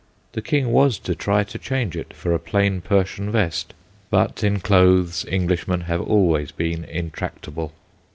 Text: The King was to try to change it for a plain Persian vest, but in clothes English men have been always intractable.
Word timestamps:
The 0.31 0.41
King 0.41 0.71
was 0.71 0.97
to 0.97 1.13
try 1.13 1.43
to 1.43 1.59
change 1.59 1.95
it 1.95 2.11
for 2.11 2.33
a 2.33 2.39
plain 2.39 2.81
Persian 2.81 3.31
vest, 3.31 3.75
but 4.09 4.43
in 4.43 4.59
clothes 4.59 5.27
English 5.29 5.67
men 5.67 5.81
have 5.81 5.99
been 5.99 6.09
always 6.09 6.51
intractable. 6.59 7.71